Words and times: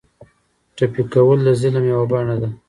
ټپي 0.75 1.03
کول 1.13 1.39
د 1.45 1.49
ظلم 1.61 1.83
یوه 1.91 2.05
بڼه 2.11 2.35
ده. 2.41 2.49